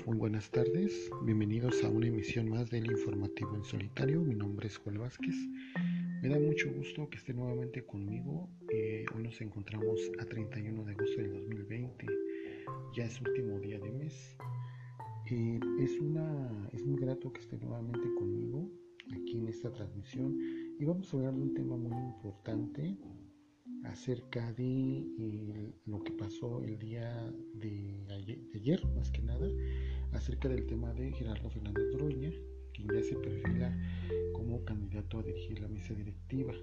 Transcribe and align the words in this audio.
muy 0.00 0.16
buenas 0.16 0.50
tardes. 0.50 1.10
Bienvenidos 1.22 1.84
a 1.84 1.88
una 1.90 2.06
emisión 2.06 2.48
más 2.48 2.70
del 2.70 2.90
Informativo 2.90 3.54
en 3.54 3.62
Solitario. 3.62 4.22
Mi 4.22 4.34
nombre 4.34 4.66
es 4.66 4.78
Juan 4.78 4.98
Vázquez. 4.98 5.34
Me 6.22 6.30
da 6.30 6.38
mucho 6.38 6.72
gusto 6.72 7.10
que 7.10 7.18
esté 7.18 7.34
nuevamente 7.34 7.84
conmigo. 7.84 8.48
Eh, 8.70 9.04
hoy 9.14 9.24
nos 9.24 9.38
encontramos 9.42 10.00
a 10.18 10.24
31 10.24 10.82
de 10.84 10.92
agosto 10.92 11.20
del 11.20 11.32
2020. 11.32 12.06
Ya 12.96 13.04
es 13.04 13.20
último 13.20 13.60
día 13.60 13.78
de 13.78 13.90
mes. 13.90 14.34
Eh, 15.30 15.60
es, 15.80 16.00
una, 16.00 16.70
es 16.72 16.82
muy 16.86 16.98
grato 16.98 17.30
que 17.30 17.42
esté 17.42 17.58
nuevamente 17.58 18.08
conmigo 18.14 18.70
aquí 19.12 19.36
en 19.36 19.48
esta 19.48 19.70
transmisión 19.70 20.38
y 20.78 20.84
vamos 20.86 21.12
a 21.12 21.18
hablar 21.18 21.34
de 21.34 21.42
un 21.42 21.54
tema 21.54 21.76
muy 21.76 22.02
importante 22.14 22.96
acerca 23.84 24.52
de 24.52 24.98
eh, 25.18 25.72
lo 25.86 26.02
que 26.02 26.12
pasó 26.12 26.62
el 26.62 26.78
día 26.78 27.32
de 27.54 28.48
ayer, 28.54 28.86
más 28.94 29.10
que 29.10 29.22
nada, 29.22 29.48
acerca 30.12 30.48
del 30.48 30.66
tema 30.66 30.92
de 30.94 31.12
Gerardo 31.12 31.50
Fernández 31.50 31.90
Doroña, 31.92 32.30
quien 32.74 32.88
ya 32.88 33.02
se 33.02 33.16
perfila 33.16 33.76
como 34.32 34.64
candidato 34.64 35.18
a 35.18 35.22
dirigir 35.22 35.60
la 35.60 35.68
mesa 35.68 35.94
directiva 35.94 36.54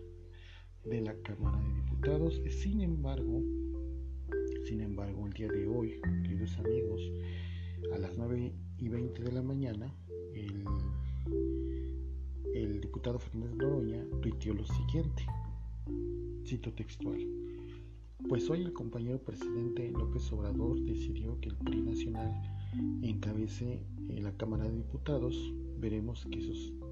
de 0.85 1.01
la 1.01 1.13
Cámara 1.23 1.59
de 1.59 1.73
Diputados. 1.75 2.41
Sin 2.49 2.81
embargo, 2.81 3.43
sin 4.65 4.81
embargo, 4.81 5.25
el 5.27 5.33
día 5.33 5.47
de 5.47 5.67
hoy, 5.67 5.99
queridos 6.23 6.57
amigos, 6.57 7.01
a 7.93 7.97
las 7.97 8.17
9 8.17 8.53
y 8.77 8.89
20 8.89 9.23
de 9.23 9.31
la 9.31 9.41
mañana, 9.41 9.93
el, 12.53 12.81
diputado 12.81 13.19
Fernández 13.19 13.57
Doroña 13.57 14.05
tuiteó 14.21 14.53
lo 14.53 14.65
siguiente. 14.65 15.25
Cito 16.49 16.73
textual. 16.73 17.20
Pues 18.27 18.49
hoy 18.49 18.62
el 18.62 18.73
compañero 18.73 19.23
presidente 19.23 19.92
López 19.92 20.33
Obrador 20.33 20.83
decidió 20.83 21.39
que 21.41 21.50
el 21.50 21.56
PRI 21.58 21.80
nacional 21.80 22.41
encabece 23.03 23.83
en 24.09 24.23
la 24.23 24.36
Cámara 24.36 24.64
de 24.64 24.78
Diputados. 24.78 25.53
Veremos 25.78 26.28
qué, 26.31 26.39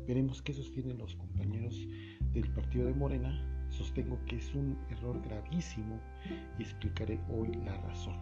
veremos 0.08 0.44
qué 0.44 0.54
sostienen 0.54 1.00
los 1.00 1.16
compañeros 1.16 1.88
del 2.34 2.48
partido 2.52 2.86
de 2.86 2.94
Morena. 2.94 3.66
Sostengo 3.72 4.20
que 4.28 4.36
es 4.36 4.54
un 4.54 4.78
error 4.92 5.20
gravísimo 5.24 6.00
y 6.60 6.62
explicaré 6.62 7.20
hoy 7.28 7.52
la 7.66 7.82
razón. 7.82 8.16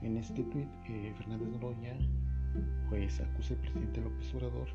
En 0.00 0.16
este 0.16 0.44
tuit, 0.44 0.68
eh, 0.86 1.12
Fernández 1.18 1.48
Noroña 1.48 1.98
pues 2.88 3.20
acusa 3.20 3.54
al 3.54 3.60
presidente 3.62 4.00
López 4.00 4.32
Obrador 4.32 4.68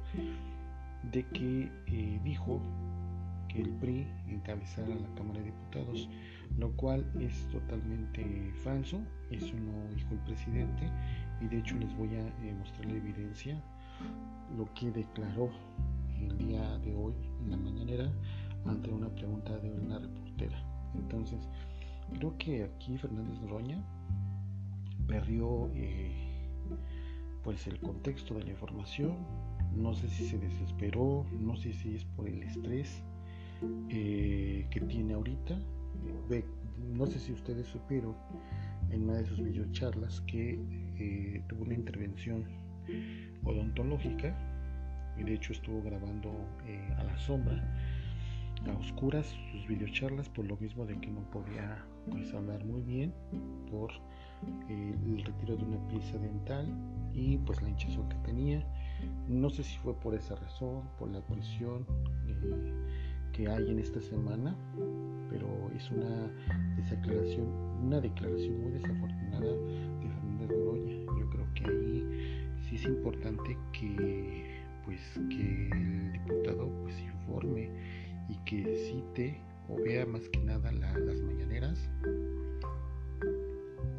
de 1.13 1.23
que 1.29 1.71
eh, 1.87 2.19
dijo 2.25 2.61
que 3.49 3.61
el 3.61 3.69
PRI 3.71 4.07
encabezara 4.27 4.87
la 4.87 5.15
Cámara 5.15 5.39
de 5.39 5.45
Diputados, 5.45 6.09
lo 6.57 6.71
cual 6.77 7.05
es 7.19 7.47
totalmente 7.49 8.53
falso, 8.63 8.99
eso 9.31 9.53
no 9.55 9.93
dijo 9.95 10.13
el 10.13 10.19
presidente 10.19 10.89
y 11.41 11.47
de 11.47 11.59
hecho 11.59 11.75
les 11.77 11.95
voy 11.97 12.15
a 12.15 12.27
eh, 12.27 12.55
mostrar 12.57 12.85
la 12.85 12.97
evidencia, 12.97 13.61
lo 14.57 14.71
que 14.73 14.91
declaró 14.91 15.49
el 16.19 16.37
día 16.37 16.77
de 16.79 16.95
hoy 16.95 17.13
en 17.43 17.51
la 17.51 17.57
mañanera 17.57 18.11
ante 18.65 18.89
una 18.89 19.09
pregunta 19.09 19.57
de 19.59 19.71
una 19.71 19.99
reportera. 19.99 20.63
Entonces, 20.95 21.47
creo 22.13 22.37
que 22.37 22.63
aquí 22.63 22.97
Fernández 22.97 23.39
Noroña 23.41 23.83
perdió 25.07 25.69
eh, 25.73 26.29
pues 27.43 27.67
el 27.67 27.79
contexto 27.79 28.35
de 28.35 28.43
la 28.43 28.51
información, 28.51 29.17
no 29.75 29.93
sé 29.93 30.07
si 30.09 30.25
se 30.27 30.37
desesperó, 30.37 31.25
no 31.31 31.55
sé 31.55 31.73
si 31.73 31.95
es 31.95 32.05
por 32.05 32.27
el 32.27 32.43
estrés, 32.43 33.03
eh, 33.89 34.67
que 34.69 34.81
tiene 34.81 35.13
ahorita. 35.13 35.59
no 36.93 37.05
sé 37.05 37.19
si 37.19 37.33
ustedes 37.33 37.67
supieron 37.67 38.15
en 38.91 39.03
una 39.03 39.17
de 39.17 39.25
sus 39.25 39.41
videocharlas 39.41 40.21
que 40.21 40.59
eh, 40.97 41.43
tuvo 41.47 41.63
una 41.63 41.73
intervención 41.73 42.45
odontológica 43.43 44.35
y 45.17 45.23
de 45.23 45.33
hecho 45.33 45.53
estuvo 45.53 45.81
grabando 45.81 46.31
eh, 46.65 46.95
a 46.97 47.03
la 47.03 47.17
sombra, 47.17 47.61
a 48.67 48.77
oscuras 48.77 49.27
sus 49.51 49.67
videocharlas 49.67 50.29
por 50.29 50.45
lo 50.45 50.57
mismo 50.57 50.85
de 50.85 50.99
que 50.99 51.07
no 51.07 51.21
podía 51.31 51.83
pues, 52.09 52.33
hablar 52.33 52.65
muy 52.65 52.81
bien 52.81 53.13
por 53.69 53.91
el 54.69 55.23
retiro 55.25 55.57
de 55.57 55.63
una 55.63 55.87
pieza 55.89 56.17
dental 56.17 56.65
y 57.13 57.37
pues 57.37 57.61
la 57.61 57.69
hinchazón 57.69 58.07
que 58.09 58.15
tenía. 58.17 58.65
No 59.27 59.49
sé 59.49 59.63
si 59.63 59.77
fue 59.79 59.93
por 59.99 60.15
esa 60.15 60.35
razón, 60.35 60.83
por 60.97 61.09
la 61.09 61.21
presión 61.21 61.85
hay 63.47 63.69
en 63.69 63.79
esta 63.79 64.01
semana, 64.01 64.55
pero 65.29 65.71
es 65.75 65.89
una 65.91 66.31
declaración, 66.89 67.47
una 67.83 68.01
declaración 68.01 68.61
muy 68.61 68.71
desafortunada 68.71 69.51
de 69.51 70.09
Fernández 70.09 70.49
Noroña. 70.49 70.95
Yo 71.19 71.29
creo 71.29 71.53
que 71.53 71.65
ahí 71.65 72.49
sí 72.61 72.75
es 72.75 72.85
importante 72.85 73.57
que 73.71 74.59
pues 74.85 74.99
que 75.29 75.69
el 75.71 76.11
diputado 76.13 76.67
pues 76.83 76.99
informe 76.99 77.69
y 78.27 78.35
que 78.45 78.75
cite 78.75 79.39
o 79.67 79.75
vea 79.77 80.05
más 80.05 80.27
que 80.29 80.39
nada 80.39 80.71
las 80.71 81.21
mañaneras 81.21 81.89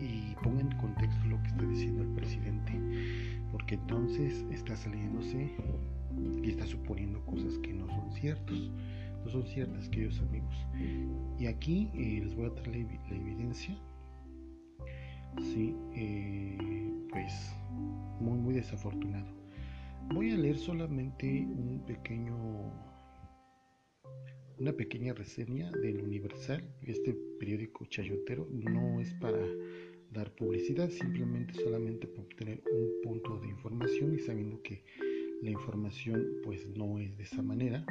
y 0.01 0.35
ponga 0.43 0.61
en 0.61 0.73
contexto 0.79 1.25
lo 1.29 1.41
que 1.43 1.49
está 1.49 1.65
diciendo 1.65 2.03
el 2.03 2.09
presidente 2.09 2.73
porque 3.53 3.75
entonces 3.75 4.45
está 4.51 4.77
saliéndose 4.77 5.55
y 6.43 6.51
está 6.51 6.67
suponiendo 6.67 7.25
cosas 7.25 7.57
que 7.59 7.73
no 7.73 7.87
son 7.87 8.11
ciertos 8.13 8.71
no 9.25 9.31
son 9.31 9.47
ciertas, 9.47 9.89
queridos 9.89 10.19
amigos. 10.21 10.55
Y 11.39 11.47
aquí 11.47 11.91
eh, 11.95 12.23
les 12.25 12.35
voy 12.35 12.47
a 12.47 12.55
traer 12.55 12.87
la, 13.11 13.17
evidencia. 13.17 13.77
Sí, 15.39 15.75
eh, 15.95 16.59
pues 17.11 17.33
muy, 18.21 18.39
muy 18.39 18.55
desafortunado. 18.55 19.27
Voy 20.13 20.31
a 20.31 20.37
leer 20.37 20.57
solamente 20.57 21.27
un 21.27 21.85
pequeño, 21.87 22.37
una 24.59 24.73
pequeña 24.73 25.15
reseña 25.15 25.71
del 25.71 26.03
Universal, 26.03 26.65
este 26.83 27.15
periódico 27.39 27.87
chayotero. 27.87 28.49
No 28.51 29.01
es 29.01 29.13
para 29.15 29.39
dar 30.13 30.35
publicidad, 30.35 30.91
simplemente 30.91 31.55
solamente 31.55 32.09
para 32.09 32.23
obtener 32.23 32.63
un 32.73 32.91
punto 33.03 33.39
de 33.39 33.49
información 33.49 34.15
y 34.15 34.19
sabiendo 34.19 34.61
que 34.63 34.83
la 35.43 35.51
información 35.51 36.27
pues 36.43 36.67
no 36.77 36.99
es 36.99 37.17
de 37.17 37.23
esa 37.23 37.43
manera 37.43 37.87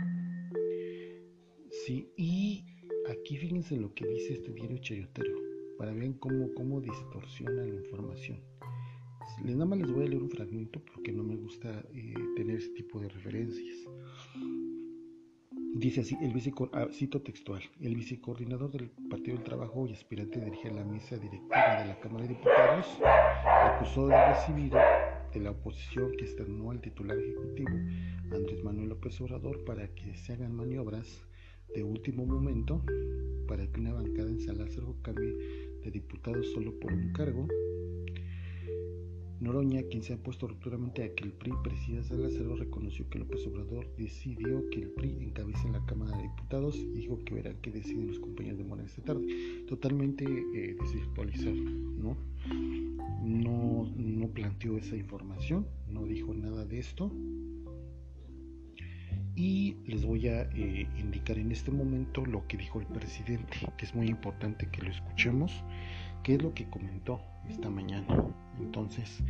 Y 1.89 2.66
aquí 3.09 3.38
fíjense 3.38 3.75
lo 3.77 3.94
que 3.94 4.05
dice 4.05 4.33
este 4.33 4.51
diario 4.51 4.77
chayotero, 4.77 5.35
para 5.77 5.91
ver 5.94 6.17
cómo, 6.19 6.53
cómo 6.53 6.81
distorsiona 6.81 7.63
la 7.63 7.75
información. 7.75 8.39
Nada 9.44 9.66
más 9.66 9.79
les 9.79 9.91
voy 9.91 10.05
a 10.05 10.09
leer 10.09 10.22
un 10.22 10.29
fragmento 10.29 10.81
porque 10.91 11.11
no 11.11 11.23
me 11.23 11.35
gusta 11.35 11.83
eh, 11.94 12.13
tener 12.35 12.57
ese 12.57 12.69
tipo 12.69 12.99
de 12.99 13.09
referencias. 13.09 13.88
Dice 15.75 16.01
así, 16.01 16.17
el 16.22 16.33
ah, 16.73 16.88
cito 16.91 17.22
textual, 17.22 17.61
el 17.79 17.95
vicecoordinador 17.95 18.72
del 18.72 18.89
Partido 19.09 19.38
del 19.38 19.45
Trabajo 19.45 19.88
y 19.88 19.94
aspirante 19.94 20.41
a 20.41 20.45
dirigir 20.45 20.73
la 20.73 20.83
mesa 20.83 21.16
directiva 21.17 21.79
de 21.79 21.88
la 21.88 21.99
Cámara 21.99 22.23
de 22.23 22.29
Diputados 22.29 22.85
acusó 23.63 24.07
de 24.07 24.28
recibido 24.28 24.78
de 25.33 25.39
la 25.39 25.51
oposición 25.51 26.11
que 26.17 26.25
externó 26.25 26.72
al 26.72 26.81
titular 26.81 27.17
ejecutivo 27.17 27.69
Andrés 28.31 28.63
Manuel 28.63 28.89
López 28.89 29.22
Obrador 29.22 29.63
para 29.63 29.88
que 29.94 30.16
se 30.16 30.33
hagan 30.33 30.55
maniobras 30.55 31.28
de 31.74 31.84
último 31.84 32.25
momento 32.25 32.81
para 33.47 33.66
que 33.68 33.80
una 33.80 33.94
bancada 33.94 34.30
en 34.30 34.40
San 34.40 34.57
Lázaro 34.57 34.96
cambie 35.02 35.35
de 35.84 35.91
diputados 35.91 36.46
solo 36.53 36.78
por 36.80 36.94
un 36.94 37.12
cargo. 37.13 37.47
Noroña, 39.40 39.81
quien 39.84 40.03
se 40.03 40.13
ha 40.13 40.18
puesto 40.18 40.47
rupturamente 40.47 41.03
a 41.03 41.16
que 41.16 41.24
el 41.24 41.31
PRI 41.31 41.53
presida 41.63 42.03
San 42.03 42.22
Lázaro, 42.22 42.58
reconoció 42.58 43.09
que 43.09 43.19
López 43.19 43.47
Obrador 43.47 43.88
decidió 43.97 44.69
que 44.69 44.81
el 44.81 44.90
PRI 44.90 45.18
encabece 45.22 45.66
en 45.66 45.74
la 45.74 45.85
Cámara 45.85 46.18
de 46.18 46.24
Diputados 46.24 46.75
y 46.75 46.91
dijo 46.91 47.18
que 47.24 47.35
verán 47.35 47.56
qué 47.62 47.72
deciden 47.72 48.08
los 48.08 48.19
compañeros 48.19 48.58
de 48.58 48.66
Morena 48.66 48.90
esta 48.90 49.02
tarde. 49.02 49.26
Totalmente 49.67 50.26
eh, 50.26 50.76
desvirtualizado, 50.79 51.55
¿no? 51.55 52.17
¿no? 53.23 53.90
No 53.96 54.28
planteó 54.28 54.78
esa 54.78 54.97
información, 54.97 55.66
no 55.88 56.05
dijo 56.05 56.34
nada 56.34 56.66
de 56.66 56.79
esto 56.79 57.09
y 59.40 59.78
les 59.88 60.06
voy 60.06 60.28
a 60.28 60.41
eh, 60.53 60.86
indicar 60.97 61.38
en 61.38 61.53
este 61.53 61.72
momento 61.72 62.26
lo 62.26 62.46
que 62.46 62.58
dijo 62.58 62.82
el 62.82 62.88
presidente, 62.88 63.58
que 63.78 63.86
es 63.86 63.96
muy 63.96 64.08
importante 64.08 64.68
que 64.68 64.82
lo 64.82 64.90
escuchemos, 64.90 65.64
que 66.24 66.36
es 66.36 66.44
lo 66.44 66.53
que 66.53 66.70
comentó 66.70 67.22
esta 67.47 67.70
mañana. 67.70 68.06
Entonces, 68.59 69.24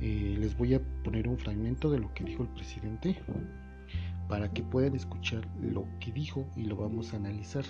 eh, 0.00 0.36
les 0.38 0.56
voy 0.56 0.74
a 0.74 0.80
poner 1.02 1.26
un 1.26 1.36
fragmento 1.36 1.90
de 1.90 1.98
lo 1.98 2.14
que 2.14 2.22
dijo 2.22 2.44
el 2.44 2.48
presidente 2.50 3.18
para 4.28 4.52
que 4.52 4.62
puedan 4.62 4.94
escuchar 4.94 5.44
lo 5.60 5.84
que 5.98 6.12
dijo 6.12 6.46
y 6.54 6.66
lo 6.66 6.76
vamos 6.76 7.12
a 7.12 7.16
analizar. 7.16 7.64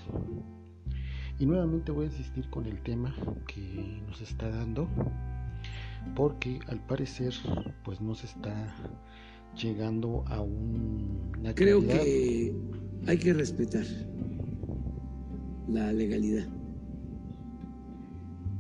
Y 1.39 1.47
nuevamente 1.47 1.93
voy 1.93 2.05
a 2.05 2.09
insistir 2.09 2.51
con 2.51 2.67
el 2.67 2.83
tema 2.83 3.15
que 3.47 4.03
nos 4.07 4.21
está 4.21 4.51
dando, 4.51 4.87
porque 6.15 6.61
al 6.69 6.81
parecer 6.81 7.33
pues 7.85 8.03
no 8.03 8.15
se 8.15 8.27
está 8.27 8.77
llegando 9.57 10.25
a 10.29 10.41
un, 10.41 11.31
Creo 11.55 11.81
que 11.81 12.55
hay 13.07 13.19
que 13.19 13.33
respetar 13.33 13.85
la 15.69 15.93
legalidad 15.93 16.47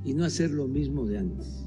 y 0.04 0.14
no 0.14 0.24
hacer 0.24 0.50
lo 0.50 0.66
mismo 0.66 1.04
de 1.04 1.18
antes. 1.18 1.66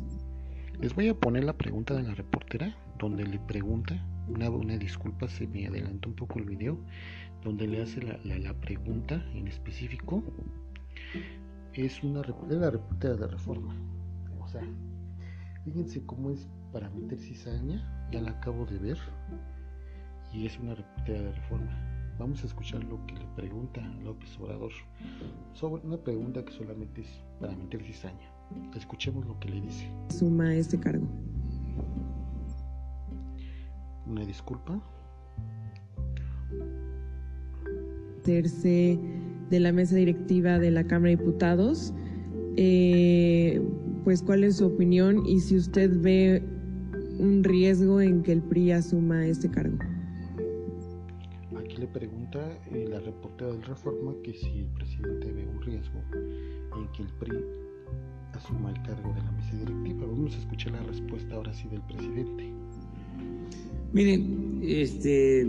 Les 0.81 0.94
voy 0.96 1.08
a 1.08 1.14
poner 1.14 1.44
la 1.44 1.54
pregunta 1.54 1.94
de 1.96 2.04
la 2.04 2.16
reportera, 2.16 2.75
donde 3.00 3.25
le 3.25 3.40
pregunta, 3.40 4.04
una, 4.28 4.50
una 4.50 4.78
disculpa, 4.78 5.28
se 5.28 5.48
me 5.48 5.68
adelantó 5.68 6.10
un 6.10 6.16
poco 6.16 6.40
el 6.40 6.46
video, 6.46 6.78
donde 7.44 7.68
le 7.68 7.81
hace 7.81 8.02
la, 8.02 8.18
la, 8.24 8.54
pregunta 8.54 9.24
en 9.36 9.48
específico. 9.48 10.24
Es 11.74 12.04
una 12.04 12.22
de 12.22 12.56
la 12.56 12.72
reportera 12.72 13.16
de 13.16 13.28
reforma. 13.28 13.76
O 14.42 14.48
sea, 14.48 14.64
fíjense 15.64 16.04
cómo 16.06 16.31
es 16.31 16.48
para 16.74 16.90
meter 16.90 17.20
cizaña, 17.20 18.10
ya 18.12 18.20
la 18.20 18.31
acabo 18.31 18.66
de 18.66 18.80
ver, 18.80 18.98
y 20.34 20.48
es 20.48 20.60
una 20.60 20.74
reportera 20.74 21.22
de 21.22 21.31
reforma. 21.31 21.72
Vamos 22.18 22.44
a 22.44 22.48
escuchar 22.48 22.84
lo 22.84 23.06
que 23.06 23.14
le 23.14 23.25
pregunta 23.36 23.81
López 24.04 24.38
Obrador 24.40 24.72
sobre 25.54 25.86
una 25.86 25.98
pregunta 25.98 26.44
que 26.44 26.52
solamente 26.52 27.02
es 27.02 27.22
para 27.40 27.56
meter 27.56 27.84
cizaña. 27.84 28.31
Escuchemos 28.75 29.25
lo 29.25 29.40
que 29.40 29.50
le 29.50 29.62
dice. 29.62 29.88
Suma 30.10 30.54
este 30.56 30.80
cargo. 30.80 31.08
Una 34.08 34.26
disculpa. 34.26 34.81
Terce 38.24 39.00
de 39.50 39.60
la 39.60 39.72
mesa 39.72 39.96
directiva 39.96 40.60
de 40.60 40.72
la 40.72 40.84
Cámara 40.86 41.12
de 41.12 41.18
Diputados. 41.18 41.94
Eh, 42.58 43.62
pues 44.04 44.22
cuál 44.22 44.44
es 44.44 44.58
su 44.58 44.68
opinión 44.68 45.26
y 45.26 45.40
si 45.40 45.58
usted 45.58 46.00
ve 46.00 46.44
un 47.24 47.44
riesgo 47.44 48.02
en 48.02 48.22
que 48.22 48.34
el 48.34 48.42
PRI 48.42 48.72
asuma 48.72 49.25
este 49.25 49.50
cargo 49.50 49.78
le 51.84 51.88
pregunta 51.88 52.40
eh, 52.72 52.88
la 52.90 53.00
reportera 53.02 53.52
del 53.52 53.62
Reforma 53.64 54.14
que 54.24 54.34
si 54.34 54.60
el 54.60 54.68
presidente 54.68 55.34
ve 55.34 55.46
un 55.46 55.62
riesgo 55.62 56.00
en 56.78 56.88
que 56.94 57.02
el 57.02 57.10
PRI 57.20 57.38
asuma 58.31 58.70
el 58.70 58.81
cargo 58.84 59.14
de 59.14 59.22
la 59.22 59.31
mesa 59.34 59.58
directiva. 59.58 60.06
Vamos 60.08 60.34
a 60.34 60.40
escuchar 60.40 60.72
la 60.72 60.84
respuesta 60.84 61.36
ahora 61.36 61.54
sí 61.54 61.68
del 61.68 61.81
presidente. 61.81 62.54
Miren, 63.92 64.62
este, 64.64 65.42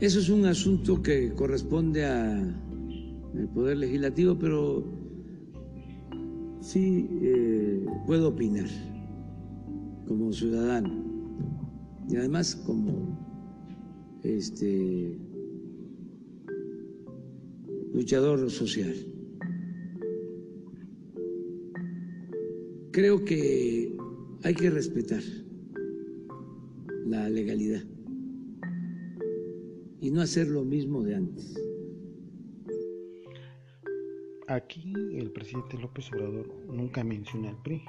eso 0.00 0.18
es 0.18 0.28
un 0.28 0.46
asunto 0.46 1.00
que 1.00 1.32
corresponde 1.34 2.04
al 2.04 2.54
Poder 3.54 3.78
Legislativo, 3.78 4.36
pero 4.36 4.84
sí 6.60 7.08
eh, 7.22 7.86
puedo 8.04 8.30
opinar 8.30 8.66
como 10.10 10.32
ciudadano 10.32 10.90
y 12.08 12.16
además 12.16 12.56
como 12.66 13.16
este, 14.24 15.16
luchador 17.94 18.50
social. 18.50 18.92
Creo 22.90 23.24
que 23.24 23.96
hay 24.42 24.54
que 24.54 24.70
respetar 24.70 25.22
la 27.06 27.30
legalidad 27.30 27.84
y 30.00 30.10
no 30.10 30.22
hacer 30.22 30.48
lo 30.48 30.64
mismo 30.64 31.04
de 31.04 31.14
antes. 31.14 31.54
Aquí 34.48 34.92
el 35.14 35.30
presidente 35.30 35.78
López 35.78 36.10
Obrador 36.12 36.52
nunca 36.66 37.04
menciona 37.04 37.50
al 37.50 37.62
PRI, 37.62 37.80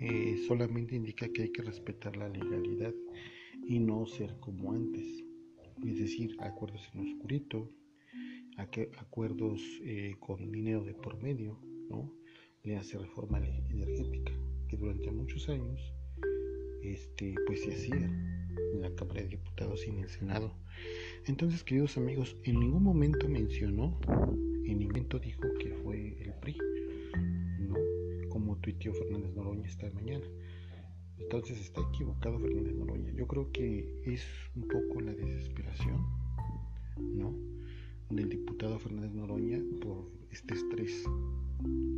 eh, 0.00 0.36
solamente 0.48 0.96
indica 0.96 1.28
que 1.28 1.42
hay 1.42 1.52
que 1.52 1.62
respetar 1.62 2.16
la 2.16 2.28
legalidad 2.28 2.94
y 3.66 3.78
no 3.78 4.06
ser 4.06 4.36
como 4.40 4.72
antes 4.72 5.24
es 5.86 5.98
decir, 5.98 6.36
acuerdos 6.40 6.82
en 6.94 7.00
oscurito, 7.00 7.70
acuerdos 8.98 9.60
eh, 9.82 10.16
con 10.20 10.50
dinero 10.52 10.84
de 10.84 10.94
por 10.94 11.20
medio, 11.22 11.58
¿no? 11.88 12.12
le 12.62 12.76
hace 12.76 12.98
reforma 12.98 13.38
energética, 13.38 14.32
que 14.68 14.76
durante 14.76 15.10
muchos 15.10 15.48
años 15.48 15.80
este, 16.82 17.34
pues 17.46 17.62
se 17.62 17.72
hacía 17.72 17.96
en 17.96 18.80
la 18.80 18.94
Cámara 18.94 19.22
de 19.22 19.28
Diputados 19.28 19.86
y 19.86 19.90
en 19.90 20.00
el 20.00 20.08
Senado. 20.10 20.54
Entonces, 21.26 21.64
queridos 21.64 21.96
amigos, 21.96 22.36
en 22.44 22.60
ningún 22.60 22.82
momento 22.82 23.28
mencionó, 23.28 23.98
en 24.64 24.78
ningún 24.78 24.88
momento 24.88 25.18
dijo 25.18 25.42
que 25.58 25.70
fue 25.82 26.22
el 26.22 26.34
PRI, 26.34 26.56
tuiteó 28.60 28.92
Fernández 28.94 29.34
Noroña 29.34 29.66
esta 29.66 29.90
mañana. 29.90 30.24
Entonces 31.18 31.60
está 31.60 31.80
equivocado 31.92 32.38
Fernández 32.38 32.74
Noroña. 32.74 33.12
Yo 33.12 33.26
creo 33.26 33.50
que 33.52 34.00
es 34.04 34.24
un 34.56 34.68
poco 34.68 35.00
la 35.00 35.12
desesperación, 35.12 36.06
¿no? 36.98 37.34
Del 38.10 38.28
diputado 38.28 38.78
Fernández 38.78 39.12
Noroña 39.12 39.58
por 39.80 40.10
este 40.30 40.54
estrés 40.54 41.04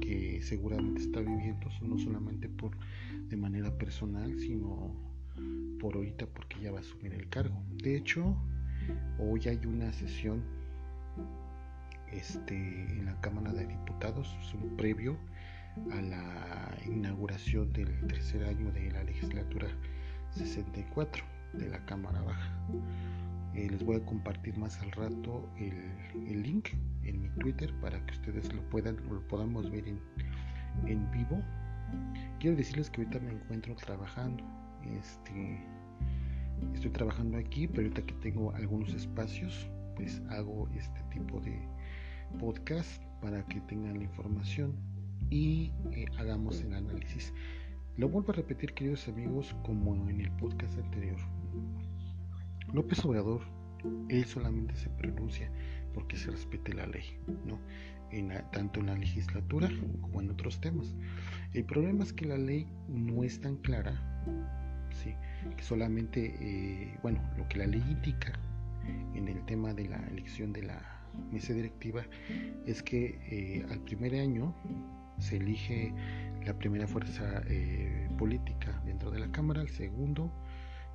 que 0.01 0.41
seguramente 0.43 1.03
está 1.03 1.21
viviendo, 1.21 1.69
no 1.83 1.99
solamente 1.99 2.49
por 2.49 2.77
de 3.29 3.37
manera 3.37 3.77
personal, 3.79 4.39
sino 4.39 4.95
por 5.81 5.97
ahorita 5.97 6.27
porque 6.27 6.61
ya 6.61 6.73
va 6.73 6.79
a 6.79 6.81
asumir 6.81 7.15
el 7.15 7.29
cargo. 7.29 7.63
De 7.83 7.97
hecho, 7.97 8.37
hoy 9.19 9.41
hay 9.47 9.65
una 9.67 9.93
sesión 9.93 10.43
este, 12.13 12.55
en 12.55 13.07
la 13.07 13.21
Cámara 13.21 13.53
de 13.53 13.67
Diputados, 13.67 14.37
es 14.41 14.55
un 14.55 14.77
previo 14.77 15.17
a 15.91 16.01
la 16.03 16.79
inauguración 16.87 17.73
del 17.73 17.89
tercer 18.07 18.45
año 18.45 18.71
de 18.73 18.91
la 18.91 19.05
legislatura 19.05 19.69
64 20.31 21.25
de 21.55 21.69
la 21.69 21.85
Cámara 21.87 22.21
Baja. 22.23 22.53
Eh, 23.55 23.69
les 23.71 23.83
voy 23.83 23.97
a 23.97 24.05
compartir 24.05 24.57
más 24.59 24.81
al 24.81 24.93
rato 24.93 25.49
el, 25.59 26.43
link 26.43 26.71
en 27.05 27.23
mi 27.23 27.29
Twitter 27.31 27.73
para 27.81 28.05
que 28.07 28.13
ustedes 28.13 28.53
lo 28.53 28.63
puedan 28.71 28.97
lo 29.09 29.27
podamos 29.29 29.71
ver 29.71 29.89
en, 29.89 30.01
en 30.87 31.11
vivo. 31.11 31.43
Quiero 32.39 32.57
decirles 32.57 32.91
que 32.91 33.03
ahorita 33.03 33.21
me 33.21 33.33
encuentro 33.33 33.75
trabajando. 33.77 34.45
Este, 34.99 35.65
estoy 36.75 36.91
trabajando 36.91 37.39
aquí, 37.39 37.67
pero 37.67 37.83
ahorita 37.83 38.03
que 38.03 38.15
tengo 38.15 38.55
algunos 38.55 38.93
espacios, 38.95 39.69
pues 39.97 40.23
hago 40.31 40.69
este 40.75 41.01
tipo 41.11 41.41
de 41.41 41.59
podcast 42.39 43.03
para 43.21 43.45
que 43.47 43.61
tengan 43.63 43.99
la 43.99 44.05
información 44.05 44.92
y 45.33 45.73
eh, 45.93 46.05
hagamos 46.19 46.61
el 46.61 46.75
análisis. 46.75 47.33
Lo 47.97 48.09
vuelvo 48.11 48.33
a 48.33 48.37
repetir, 48.37 48.75
queridos 48.75 49.09
amigos, 49.09 49.57
como 49.65 49.95
en 50.11 50.21
el 50.21 50.31
podcast 50.33 50.79
anterior. 50.79 51.17
López 52.75 53.03
Obrador, 53.05 53.41
él 54.11 54.27
solamente 54.27 54.77
se 54.77 54.91
pronuncia 54.91 55.51
porque 55.95 56.17
se 56.17 56.31
respete 56.31 56.75
la 56.75 56.87
ley, 56.87 57.17
¿no? 57.47 57.59
En 58.11 58.31
tanto 58.53 58.81
en 58.81 58.87
la 58.87 58.95
legislatura 58.95 59.71
como 60.03 60.21
en 60.21 60.31
otros 60.31 60.61
temas. 60.61 60.95
El 61.55 61.65
problema 61.65 62.05
es 62.05 62.13
que 62.13 62.27
la 62.27 62.37
ley 62.37 62.69
no 62.89 63.25
es 63.25 63.41
tan 63.41 63.57
clara, 63.57 63.95
¿sí? 64.91 65.15
que 65.57 65.63
solamente, 65.63 66.35
eh, 66.41 66.99
bueno, 67.03 67.23
lo 67.39 67.49
que 67.49 67.57
la 67.57 67.67
ley 67.67 67.83
indica 67.89 68.39
en 69.15 69.29
el 69.29 69.43
tema 69.47 69.73
de 69.73 69.89
la 69.89 70.07
elección 70.09 70.53
de 70.53 70.63
la 70.63 71.03
mesa 71.31 71.55
directiva 71.55 72.05
es 72.67 72.83
que 72.83 73.19
eh, 73.31 73.67
al 73.71 73.81
primer 73.81 74.15
año 74.15 74.55
se 75.23 75.37
elige 75.37 75.95
la 76.45 76.53
primera 76.59 76.87
fuerza 76.87 77.43
eh, 77.47 78.09
política 78.19 78.83
dentro 78.85 79.11
de 79.11 79.21
la 79.21 79.31
Cámara, 79.31 79.63
el 79.63 79.69
segundo, 79.69 80.33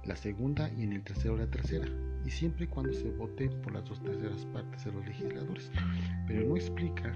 la 0.03 0.15
segunda 0.15 0.69
y 0.77 0.83
en 0.83 0.93
el 0.93 1.03
tercero 1.03 1.37
la 1.37 1.47
tercera, 1.47 1.87
y 2.25 2.29
siempre 2.29 2.67
cuando 2.67 2.93
se 2.93 3.09
vote 3.11 3.49
por 3.49 3.73
las 3.73 3.85
dos 3.85 4.01
terceras 4.03 4.45
partes 4.47 4.83
de 4.85 4.91
los 4.91 5.05
legisladores. 5.05 5.71
Pero 6.27 6.47
no 6.47 6.55
explica 6.57 7.13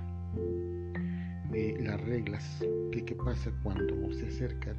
eh, 1.54 1.78
las 1.82 2.00
reglas, 2.02 2.64
que 2.92 3.04
qué 3.04 3.16
pasa 3.16 3.52
cuando 3.62 4.14
se 4.14 4.28
acercan 4.28 4.78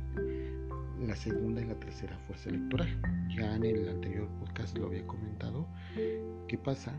la 1.06 1.16
segunda 1.16 1.60
y 1.60 1.66
la 1.66 1.74
tercera 1.74 2.16
fuerza 2.26 2.48
electoral. 2.48 2.88
Ya 3.28 3.56
en 3.56 3.64
el 3.64 3.88
anterior 3.88 4.28
podcast 4.40 4.78
lo 4.78 4.86
había 4.86 5.06
comentado, 5.06 5.68
qué 6.48 6.56
pasa 6.56 6.94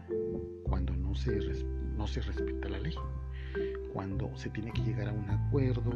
cuando 0.64 0.96
no 0.96 1.16
se, 1.16 1.40
no 1.98 2.06
se 2.08 2.22
respeta 2.22 2.70
la 2.70 2.80
ley 2.80 2.96
cuando 3.94 4.36
se 4.36 4.50
tiene 4.50 4.72
que 4.72 4.82
llegar 4.82 5.10
a 5.10 5.14
un 5.14 5.30
acuerdo, 5.30 5.92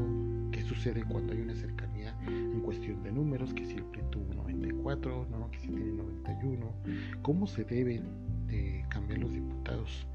qué 0.52 0.62
sucede 0.62 1.04
cuando 1.04 1.34
hay 1.34 1.42
una 1.42 1.56
cercanía 1.56 2.16
en 2.28 2.62
cuestión 2.62 3.04
de 3.04 3.12
números, 3.12 3.54
que 3.54 3.66
si 3.66 3.76
el 3.76 3.84
PRI 3.86 4.04
tuvo 4.12 4.34
94, 4.34 5.28
¿no? 5.30 5.50
que 5.52 5.60
si 5.60 5.70
tiene 5.70 5.92
91, 5.94 6.74
cómo 7.22 7.48
se 7.48 7.64
deben 7.64 8.04
de 8.48 8.86
cambiar 8.90 9.20
los 9.20 9.32
diputados, 9.32 10.08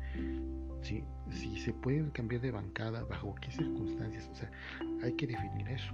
¿sí? 0.82 1.04
si 1.30 1.56
se 1.58 1.72
pueden 1.72 2.10
cambiar 2.10 2.40
de 2.40 2.50
bancada, 2.50 3.04
bajo 3.04 3.34
qué 3.40 3.50
circunstancias, 3.50 4.28
o 4.30 4.34
sea, 4.34 4.50
hay 5.02 5.12
que 5.14 5.26
definir 5.26 5.68
eso. 5.68 5.92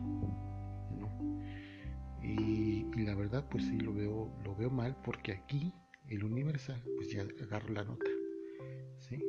¿no? 0.98 1.08
Y, 2.22 2.86
y, 2.94 3.04
la 3.04 3.14
verdad, 3.14 3.46
pues 3.48 3.64
sí, 3.64 3.78
lo 3.78 3.94
veo, 3.94 4.30
lo 4.44 4.54
veo 4.56 4.70
mal 4.70 4.96
porque 5.04 5.32
aquí 5.32 5.72
el 6.08 6.24
Universal, 6.24 6.82
pues 6.96 7.10
ya 7.10 7.22
agarro 7.42 7.72
la 7.72 7.84
nota. 7.84 8.10
¿sí? 8.98 9.22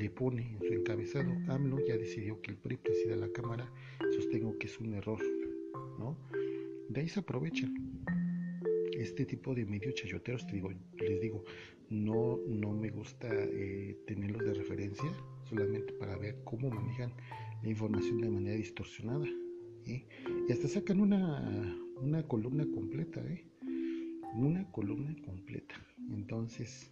Le 0.00 0.08
pone 0.08 0.52
en 0.52 0.58
su 0.58 0.72
encabezado, 0.72 1.30
AMLO 1.48 1.78
ya 1.86 1.96
decidió 1.98 2.40
que 2.40 2.52
el 2.52 2.56
PRI 2.56 2.78
presida 2.78 3.16
la 3.16 3.30
Cámara, 3.32 3.70
sostengo 4.10 4.56
que 4.58 4.66
es 4.66 4.80
un 4.80 4.94
error, 4.94 5.20
¿no? 5.98 6.16
De 6.88 7.02
ahí 7.02 7.08
se 7.08 7.20
aprovechan. 7.20 7.74
Este 8.92 9.26
tipo 9.26 9.54
de 9.54 9.66
medios 9.66 9.94
chayoteros, 9.94 10.46
te 10.46 10.54
digo, 10.54 10.70
les 10.98 11.20
digo, 11.20 11.44
no, 11.90 12.38
no 12.48 12.72
me 12.72 12.90
gusta 12.90 13.28
eh, 13.30 13.96
tenerlos 14.06 14.42
de 14.44 14.54
referencia, 14.54 15.10
solamente 15.44 15.92
para 15.92 16.16
ver 16.16 16.38
cómo 16.44 16.70
manejan 16.70 17.12
la 17.62 17.68
información 17.68 18.22
de 18.22 18.30
manera 18.30 18.56
distorsionada. 18.56 19.26
Y 19.84 20.04
hasta 20.50 20.68
sacan 20.68 21.00
una, 21.00 21.78
una 22.00 22.22
columna 22.22 22.64
completa, 22.74 23.20
¿eh? 23.20 23.44
una 24.34 24.64
columna 24.70 25.14
completa. 25.24 25.74
Entonces, 26.10 26.90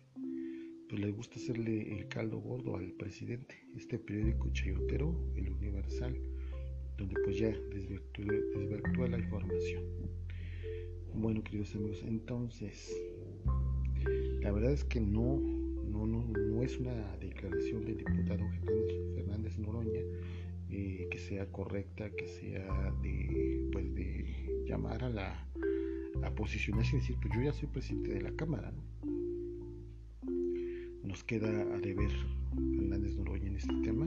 pues 0.88 1.00
les 1.00 1.14
gusta 1.14 1.36
hacerle 1.36 1.98
el 1.98 2.08
caldo 2.08 2.38
gordo 2.38 2.76
al 2.76 2.92
presidente. 2.92 3.56
Este 3.76 3.98
periódico 3.98 4.48
chayotero, 4.52 5.14
el 5.36 5.50
Universal, 5.50 6.18
donde 6.96 7.14
pues 7.24 7.38
ya 7.38 7.48
desvirtúa 7.70 9.08
la 9.08 9.18
información. 9.18 9.84
Bueno, 11.14 11.42
queridos 11.42 11.74
amigos, 11.74 12.02
entonces, 12.06 12.96
la 14.40 14.50
verdad 14.52 14.72
es 14.72 14.84
que 14.84 15.00
no, 15.00 15.38
no, 15.38 16.06
no, 16.06 16.62
es 16.62 16.78
una 16.78 17.16
declaración 17.18 17.84
del 17.84 17.98
diputado 17.98 18.44
Fernández 19.14 19.58
Noroña 19.58 20.00
eh, 20.70 21.08
que 21.10 21.18
sea 21.18 21.46
correcta, 21.46 22.10
que 22.10 22.28
sea 22.28 22.94
de, 23.02 23.68
pues 23.72 23.94
de 23.94 24.64
llamar 24.66 25.04
a 25.04 25.10
la 25.10 25.44
a 26.22 26.34
posicionarse 26.34 26.96
y 26.96 27.00
decir, 27.00 27.16
pues 27.20 27.32
yo 27.34 27.42
ya 27.42 27.52
soy 27.52 27.68
presidente 27.68 28.12
de 28.12 28.22
la 28.22 28.32
Cámara, 28.32 28.72
Nos 31.08 31.24
queda 31.24 31.48
a 31.48 31.78
deber 31.78 32.10
Fernández 32.76 33.16
Noroña 33.16 33.46
en 33.46 33.56
este 33.56 33.72
tema. 33.82 34.06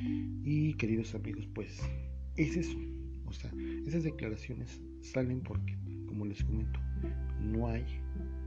Y 0.00 0.72
queridos 0.74 1.14
amigos, 1.14 1.46
pues 1.54 1.78
es 2.38 2.56
eso. 2.56 2.78
O 3.26 3.32
sea, 3.34 3.50
esas 3.86 4.04
declaraciones 4.04 4.80
salen 5.02 5.42
porque, 5.42 5.76
como 6.06 6.24
les 6.24 6.42
comento, 6.42 6.80
no 7.38 7.68
hay 7.68 7.84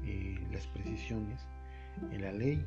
eh, 0.04 0.40
las 0.52 0.66
precisiones 0.66 1.40
en 2.12 2.24
la 2.24 2.32
ley 2.32 2.66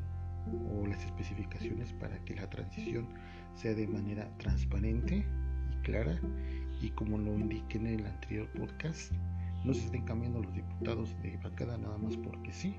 o 0.70 0.86
las 0.86 1.04
especificaciones 1.04 1.92
para 1.94 2.24
que 2.24 2.36
la 2.36 2.48
transición 2.48 3.08
sea 3.56 3.74
de 3.74 3.88
manera 3.88 4.32
transparente 4.38 5.26
y 5.72 5.82
clara 5.82 6.20
y 6.80 6.90
como 6.90 7.18
lo 7.18 7.36
indiqué 7.36 7.78
en 7.78 7.86
el 7.88 8.06
anterior 8.06 8.48
podcast, 8.52 9.12
no 9.64 9.74
se 9.74 9.86
estén 9.86 10.04
cambiando 10.04 10.40
los 10.42 10.54
diputados 10.54 11.20
de 11.22 11.36
bancada 11.38 11.76
nada 11.76 11.98
más 11.98 12.16
porque 12.18 12.52
sí, 12.52 12.76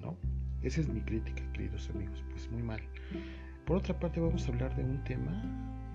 ¿no? 0.00 0.16
Esa 0.62 0.80
es 0.80 0.88
mi 0.88 1.00
crítica, 1.00 1.42
queridos 1.52 1.88
amigos, 1.90 2.24
pues 2.30 2.50
muy 2.50 2.62
mal. 2.62 2.80
Por 3.64 3.76
otra 3.76 3.96
parte, 3.98 4.18
vamos 4.18 4.46
a 4.46 4.52
hablar 4.52 4.74
de 4.74 4.82
un 4.82 5.04
tema, 5.04 5.40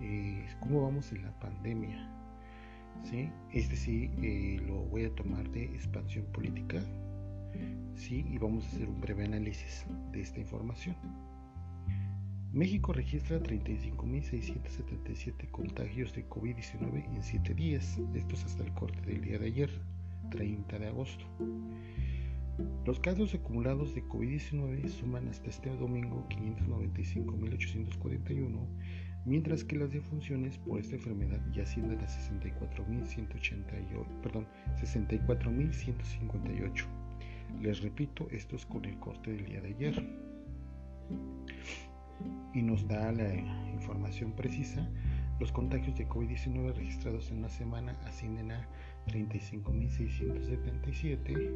eh, 0.02 0.48
cómo 0.62 0.82
vamos 0.82 1.12
en 1.12 1.24
la 1.24 1.38
pandemia. 1.40 2.10
¿sí? 3.04 3.30
Este 3.52 3.76
sí 3.76 4.10
eh, 4.22 4.62
lo 4.66 4.86
voy 4.86 5.04
a 5.04 5.14
tomar 5.16 5.50
de 5.52 5.66
expansión 5.66 6.26
política, 6.28 6.82
¿sí? 7.96 8.26
y 8.30 8.38
vamos 8.38 8.64
a 8.64 8.68
hacer 8.70 8.88
un 8.88 9.02
breve 9.02 9.26
análisis 9.26 9.86
de 10.14 10.22
esta 10.22 10.40
información. 10.40 10.96
México 12.54 12.94
registra 12.94 13.42
35.677 13.42 15.52
contagios 15.52 16.14
de 16.14 16.30
COVID-19 16.30 17.14
en 17.14 17.22
7 17.22 17.54
días, 17.54 18.00
estos 18.14 18.46
hasta 18.46 18.64
el 18.64 18.74
corte 18.74 19.02
del 19.02 19.22
día 19.22 19.40
de 19.40 19.48
ayer, 19.48 19.70
30 20.30 20.80
de 20.80 20.88
agosto. 20.88 21.26
Los 22.86 23.00
casos 23.00 23.34
acumulados 23.34 23.96
de 23.96 24.04
COVID-19 24.04 24.88
suman 24.88 25.28
hasta 25.28 25.50
este 25.50 25.76
domingo 25.76 26.28
595.841, 26.30 28.68
mientras 29.26 29.64
que 29.64 29.76
las 29.76 29.92
defunciones 29.92 30.60
por 30.60 30.80
esta 30.80 30.94
enfermedad 30.96 31.42
ya 31.52 31.64
ascienden 31.64 32.00
a 32.00 32.08
64.188, 32.08 34.22
perdón, 34.22 34.46
64.158. 34.76 36.86
Les 37.62 37.82
repito, 37.82 38.30
esto 38.30 38.56
es 38.56 38.68
con 38.68 38.86
el 38.86 39.00
corte 39.00 39.32
del 39.32 39.46
día 39.46 39.62
de 39.62 39.70
ayer. 39.70 40.08
Y 42.54 42.62
nos 42.62 42.88
da 42.88 43.12
la 43.12 43.34
información 43.74 44.34
precisa. 44.34 44.88
Los 45.40 45.52
contagios 45.52 45.98
de 45.98 46.08
COVID-19 46.08 46.76
registrados 46.76 47.32
en 47.32 47.40
una 47.40 47.50
semana 47.50 47.98
ascienden 48.06 48.52
a 48.52 48.68
35.677. 49.08 51.52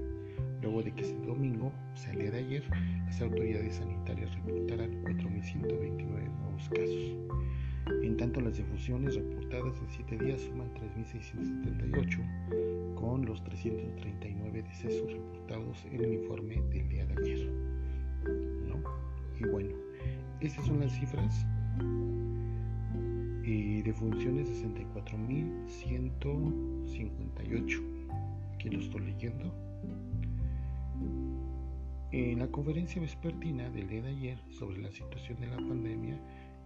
Luego 0.61 0.83
de 0.83 0.93
que 0.93 1.03
este 1.03 1.25
domingo, 1.25 1.71
o 1.93 1.97
sea, 1.97 2.11
el 2.13 2.19
día 2.19 2.31
de 2.31 2.39
ayer, 2.39 2.63
las 3.05 3.21
autoridades 3.21 3.75
sanitarias 3.75 4.33
reportarán 4.35 5.03
4.129 5.03 6.05
nuevos 6.05 6.69
casos. 6.69 7.15
En 8.03 8.17
tanto, 8.17 8.41
las 8.41 8.57
difusiones 8.57 9.15
reportadas 9.15 9.79
en 9.79 9.89
7 9.89 10.17
días 10.17 10.41
suman 10.41 10.69
3.678, 10.73 12.95
con 12.95 13.25
los 13.25 13.41
339 13.43 14.63
decesos 14.63 15.13
reportados 15.13 15.85
en 15.85 16.03
el 16.03 16.15
informe 16.15 16.61
del 16.69 16.89
día 16.89 17.05
de 17.05 17.13
ayer. 17.23 17.49
Y 19.39 19.45
bueno, 19.45 19.69
estas 20.41 20.65
son 20.65 20.79
las 20.79 20.91
cifras 20.93 21.45
y 23.43 23.83
de 23.83 23.93
funciones 23.93 24.49
64.158. 26.87 28.53
Aquí 28.55 28.69
lo 28.69 28.79
estoy 28.79 29.01
leyendo. 29.01 29.53
En 32.11 32.39
la 32.39 32.47
conferencia 32.47 33.01
vespertina 33.01 33.69
del 33.69 33.87
día 33.87 34.01
de 34.01 34.09
ayer 34.09 34.39
sobre 34.49 34.81
la 34.81 34.89
situación 34.91 35.39
de 35.41 35.47
la 35.47 35.57
pandemia, 35.57 36.19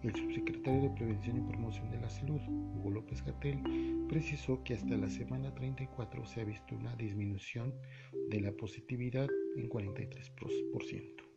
el 0.03 0.15
subsecretario 0.15 0.81
de 0.81 0.89
Prevención 0.91 1.37
y 1.37 1.41
Promoción 1.41 1.91
de 1.91 1.99
la 1.99 2.09
Salud, 2.09 2.39
Hugo 2.47 2.91
López 2.91 3.23
Gatel, 3.23 3.59
precisó 4.07 4.63
que 4.63 4.73
hasta 4.73 4.97
la 4.97 5.09
semana 5.09 5.53
34 5.53 6.25
se 6.25 6.41
ha 6.41 6.43
visto 6.43 6.75
una 6.75 6.95
disminución 6.95 7.73
de 8.29 8.41
la 8.41 8.51
positividad 8.51 9.27
en 9.57 9.69
43%. 9.69 11.31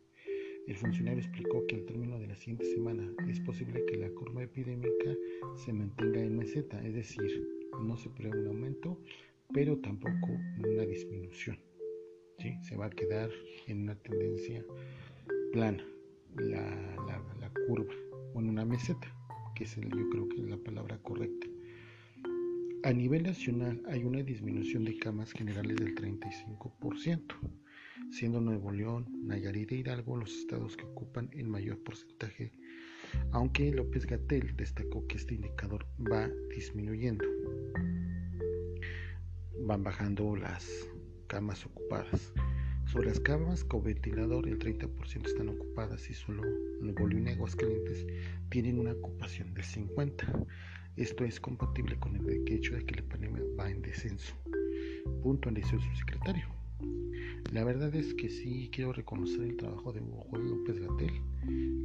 El 0.66 0.76
funcionario 0.76 1.20
explicó 1.20 1.66
que 1.66 1.76
al 1.76 1.84
término 1.84 2.18
de 2.18 2.26
la 2.26 2.36
siguiente 2.36 2.64
semana 2.64 3.06
es 3.28 3.38
posible 3.40 3.84
que 3.84 3.98
la 3.98 4.08
curva 4.10 4.44
epidémica 4.44 5.14
se 5.56 5.72
mantenga 5.74 6.20
en 6.20 6.38
meseta, 6.38 6.82
es 6.86 6.94
decir, 6.94 7.63
no 7.80 7.96
se 7.96 8.10
prevé 8.10 8.38
un 8.40 8.48
aumento, 8.48 9.00
pero 9.52 9.78
tampoco 9.78 10.28
una 10.58 10.84
disminución. 10.84 11.58
¿sí? 12.38 12.56
Se 12.62 12.76
va 12.76 12.86
a 12.86 12.90
quedar 12.90 13.30
en 13.66 13.82
una 13.82 13.94
tendencia 13.96 14.64
plana 15.52 15.84
la, 16.36 16.96
la, 17.40 17.52
curva, 17.66 17.94
o 18.34 18.40
en 18.40 18.48
una 18.48 18.64
meseta, 18.64 19.14
que 19.54 19.64
es 19.64 19.76
el, 19.78 19.88
yo 19.90 20.08
creo 20.10 20.28
que 20.28 20.40
es 20.40 20.48
la 20.48 20.56
palabra 20.58 20.98
correcta. 20.98 21.46
A 22.82 22.92
nivel 22.92 23.22
nacional 23.22 23.82
hay 23.86 24.04
una 24.04 24.22
disminución 24.22 24.84
de 24.84 24.98
camas 24.98 25.32
generales 25.32 25.76
del 25.76 25.94
35% 25.94 27.34
siendo 28.10 28.40
Nuevo 28.40 28.70
León, 28.70 29.06
Nayarit 29.26 29.72
e 29.72 29.76
Hidalgo 29.76 30.16
los 30.16 30.32
estados 30.32 30.76
que 30.76 30.84
ocupan 30.84 31.30
el 31.32 31.48
mayor 31.48 31.82
porcentaje, 31.82 32.52
aunque 33.32 33.70
López 33.72 34.06
Gatel 34.06 34.56
destacó 34.56 35.06
que 35.06 35.16
este 35.16 35.34
indicador 35.34 35.86
va 36.00 36.28
disminuyendo. 36.54 37.24
Van 39.60 39.82
bajando 39.82 40.36
las 40.36 40.88
camas 41.26 41.64
ocupadas. 41.66 42.32
Sobre 42.86 43.08
las 43.08 43.20
camas 43.20 43.64
con 43.64 43.82
ventilador, 43.82 44.46
el 44.46 44.58
30% 44.58 45.26
están 45.26 45.48
ocupadas 45.48 46.08
y 46.10 46.14
solo 46.14 46.42
Nuevo 46.80 47.08
León 47.08 47.26
y 47.26 47.30
Aguascalientes 47.30 48.06
tienen 48.50 48.78
una 48.78 48.92
ocupación 48.92 49.52
del 49.54 49.64
50%. 49.64 50.46
Esto 50.96 51.24
es 51.24 51.40
compatible 51.40 51.98
con 51.98 52.14
el 52.14 52.44
hecho 52.46 52.76
de 52.76 52.86
que 52.86 52.94
la 52.94 53.08
pandemia 53.08 53.42
va 53.58 53.68
en 53.68 53.82
descenso. 53.82 54.32
Punto 55.22 55.48
anunció 55.48 55.80
su 55.80 55.96
secretario. 55.96 56.53
La 57.52 57.62
verdad 57.64 57.94
es 57.94 58.14
que 58.14 58.28
sí 58.28 58.68
quiero 58.72 58.92
reconocer 58.92 59.42
el 59.42 59.56
trabajo 59.56 59.92
de 59.92 60.00
Hugo 60.00 60.36
López 60.36 60.80
Gatel. 60.80 61.12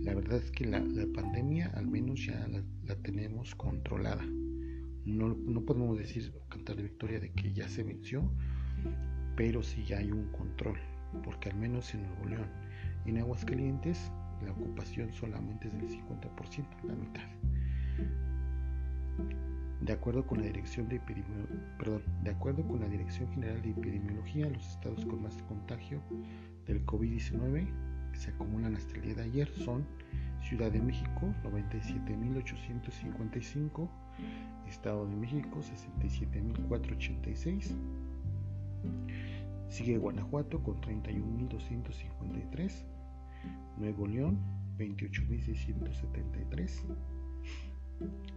La 0.03 0.15
verdad 0.15 0.37
es 0.37 0.51
que 0.51 0.65
la, 0.65 0.81
pandemia 1.13 1.67
al 1.75 1.87
menos 1.87 2.25
ya 2.25 2.47
la, 2.47 2.95
tenemos 3.03 3.55
controlada. 3.55 4.25
No, 5.05 5.35
podemos 5.65 5.97
decir 5.97 6.33
cantar 6.49 6.75
de 6.75 6.83
victoria 6.83 7.19
de 7.19 7.31
que 7.31 7.53
ya 7.53 7.67
se 7.67 7.83
venció, 7.83 8.23
pero 9.35 9.63
sí 9.63 9.83
ya 9.85 9.97
hay 9.97 10.11
un 10.11 10.31
control, 10.31 10.77
porque 11.23 11.49
al 11.49 11.57
menos 11.57 11.93
en 11.93 12.03
Nuevo 12.03 12.25
León 12.25 12.47
en 13.05 13.17
Aguascalientes 13.17 14.11
la 14.43 14.51
ocupación 14.51 15.11
solamente 15.13 15.67
es 15.67 15.73
del 15.73 15.89
50%, 15.89 16.65
la 16.83 16.95
mitad. 16.95 17.23
De 19.81 19.93
acuerdo 19.93 20.25
con 20.25 20.41
la 20.41 20.47
Dirección 20.47 20.89
General 23.31 23.61
de 23.61 23.69
Epidemiología, 23.69 24.49
los 24.49 24.67
estados 24.67 25.05
con 25.05 25.21
más 25.23 25.41
contagio 25.43 26.01
del 26.65 26.85
COVID-19 26.85 27.67
que 28.11 28.19
se 28.19 28.31
acumulan 28.31 28.75
hasta 28.75 28.95
el 28.95 29.03
día 29.03 29.13
de 29.15 29.23
ayer 29.23 29.47
son 29.49 29.87
Ciudad 30.41 30.69
de 30.71 30.81
México 30.81 31.33
97.855, 31.43 33.89
Estado 34.67 35.07
de 35.07 35.15
México 35.15 35.59
67.486, 35.59 37.71
sigue 39.69 39.97
Guanajuato 39.97 40.61
con 40.63 40.81
31.253, 40.81 42.85
Nuevo 43.77 44.07
León 44.07 44.39
28.673, 44.77 46.83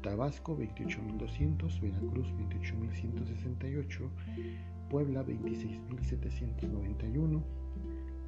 Tabasco 0.03 0.59
28.200, 0.59 1.81
Veracruz 1.81 2.27
28.168, 2.35 4.11
Puebla 4.91 5.25
26.791, 5.25 7.41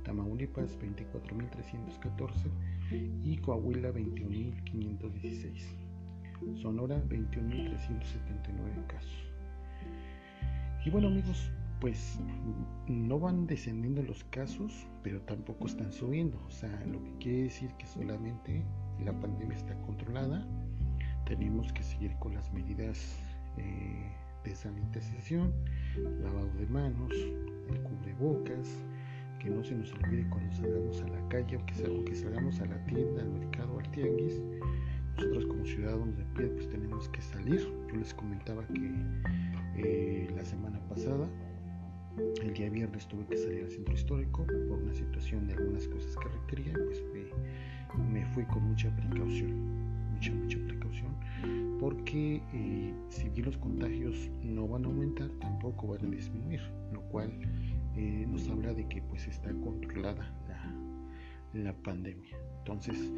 Tamaulipas 0.04 0.78
24.314, 0.78 2.50
y 3.24 3.38
Coahuila 3.38 3.92
21.516. 3.92 5.84
Sonora 6.60 7.02
21.379 7.08 8.86
casos. 8.86 9.10
Y 10.84 10.90
bueno 10.90 11.08
amigos, 11.08 11.50
pues 11.80 12.20
no 12.88 13.18
van 13.18 13.46
descendiendo 13.46 14.02
los 14.02 14.24
casos, 14.24 14.86
pero 15.02 15.20
tampoco 15.22 15.66
están 15.66 15.92
subiendo. 15.92 16.38
O 16.46 16.50
sea, 16.50 16.84
lo 16.86 17.02
que 17.02 17.16
quiere 17.18 17.42
decir 17.44 17.70
que 17.78 17.86
solamente 17.86 18.62
la 19.04 19.18
pandemia 19.18 19.56
está 19.56 19.74
controlada. 19.82 20.46
Tenemos 21.26 21.72
que 21.72 21.82
seguir 21.82 22.14
con 22.18 22.34
las 22.34 22.52
medidas 22.52 23.18
eh, 23.56 24.12
de 24.44 24.54
sanitización, 24.54 25.52
lavado 26.22 26.50
de 26.58 26.66
manos, 26.66 27.12
el 27.68 27.80
cubrebocas, 27.82 28.68
que 29.38 29.50
no 29.50 29.62
se 29.64 29.74
nos 29.74 29.92
olvide 29.92 30.28
cuando 30.30 30.52
salgamos 30.52 31.02
a 31.02 31.08
la 31.08 31.28
calle, 31.28 31.56
aunque, 31.56 32.14
salgamos 32.14 32.60
a 32.60 32.66
la 32.66 32.84
tienda, 32.86 33.22
al 33.22 33.30
mercado, 33.30 33.78
al 33.78 33.90
tianguis, 33.90 34.40
nosotros 35.16 35.46
como 35.46 35.64
ciudadanos 35.64 36.16
de 36.16 36.24
pie 36.36 36.46
pues 36.48 36.68
tenemos 36.68 37.08
que 37.08 37.20
salir. 37.20 37.60
Yo 37.88 37.96
les 37.96 38.12
comentaba 38.14 38.66
que 38.66 38.90
eh, 39.76 40.30
la 40.34 40.44
semana 40.44 40.80
pasada, 40.88 41.28
el 42.42 42.54
día 42.54 42.70
viernes 42.70 43.06
tuve 43.06 43.26
que 43.26 43.36
salir 43.36 43.64
al 43.64 43.70
centro 43.70 43.94
histórico 43.94 44.46
por 44.46 44.78
una 44.78 44.94
situación 44.94 45.46
de 45.46 45.54
algunas 45.54 45.86
cosas 45.88 46.16
que 46.16 46.28
requería, 46.28 46.72
pues 46.72 47.02
me, 48.10 48.24
fui 48.26 48.44
con 48.44 48.64
mucha 48.64 48.94
precaución, 48.96 49.93
mucha, 50.14 50.32
mucha 50.32 50.58
precaución, 50.66 51.16
porque 51.80 52.42
eh, 52.52 52.94
si 53.08 53.28
bien 53.30 53.46
los 53.46 53.56
contagios 53.58 54.30
no 54.42 54.68
van 54.68 54.84
a 54.84 54.88
aumentar, 54.88 55.28
tampoco 55.40 55.88
van 55.88 56.06
a 56.06 56.10
disminuir, 56.10 56.60
lo 56.92 57.00
cual 57.08 57.30
eh, 57.96 58.26
nos 58.28 58.48
habla 58.48 58.72
de 58.72 58.86
que 58.88 59.02
pues 59.02 59.26
está 59.26 59.52
controlada 59.52 60.32
la, 60.48 61.62
la 61.62 61.72
pandemia. 61.82 62.36
Entonces, 62.58 63.10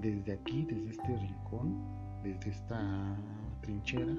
desde 0.00 0.32
aquí, 0.32 0.64
desde 0.64 0.90
este 0.90 1.16
rincón, 1.18 1.82
desde 2.22 2.50
esta 2.50 3.16
trinchera, 3.62 4.14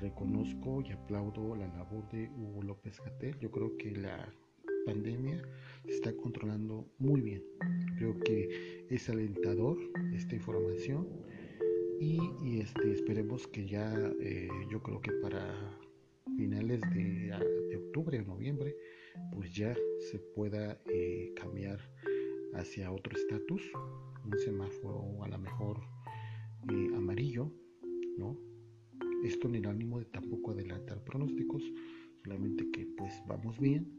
reconozco 0.00 0.82
y 0.82 0.92
aplaudo 0.92 1.56
la 1.56 1.66
labor 1.68 2.08
de 2.10 2.30
Hugo 2.36 2.62
López 2.62 3.00
Gatel. 3.00 3.38
Yo 3.40 3.50
creo 3.50 3.76
que 3.78 3.92
la 3.92 4.28
pandemia 4.84 5.42
se 5.86 5.94
está 5.94 6.12
controlando 6.16 6.86
muy 6.98 7.20
bien. 7.20 7.42
Creo 7.96 8.18
que 8.20 8.86
es 8.90 9.08
alentador 9.08 9.78
esta 10.14 10.34
información 10.34 11.06
y, 12.00 12.60
este, 12.60 12.92
esperemos 12.92 13.46
que 13.46 13.66
ya, 13.66 13.92
eh, 14.20 14.48
yo 14.70 14.82
creo 14.82 15.00
que 15.00 15.12
para 15.22 15.78
finales 16.36 16.80
de, 16.92 17.32
octubre 17.76 18.20
o 18.20 18.24
noviembre, 18.24 18.76
pues 19.32 19.54
ya 19.54 19.74
se 20.10 20.18
pueda 20.18 20.80
eh, 20.86 21.32
cambiar 21.34 21.80
hacia 22.54 22.90
otro 22.90 23.16
estatus, 23.16 23.62
un 24.24 24.38
semáforo 24.38 25.22
a 25.22 25.28
lo 25.28 25.38
mejor 25.38 25.80
eh, 26.70 26.88
amarillo, 26.96 27.50
¿no? 28.18 28.38
Esto 29.24 29.48
en 29.48 29.56
el 29.56 29.66
ánimo 29.66 29.98
de 29.98 30.06
tampoco 30.06 30.52
adelantar 30.52 31.02
pronósticos, 31.04 31.62
solamente 32.22 32.70
que 32.70 32.86
pues 32.96 33.14
vamos 33.26 33.58
bien, 33.58 33.90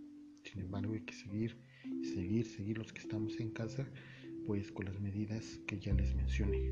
sin 0.44 0.62
embargo 0.62 0.94
hay 0.94 1.02
que 1.02 1.14
seguir, 1.14 1.58
seguir, 2.04 2.46
seguir 2.46 2.78
los 2.78 2.94
que 2.94 3.02
estamos 3.02 3.40
en 3.40 3.52
casa, 3.52 3.90
pues 4.46 4.72
con 4.72 4.86
las 4.86 5.00
medidas 5.00 5.60
que 5.68 5.80
ya 5.80 5.94
les 5.94 6.16
mencioné. 6.16 6.72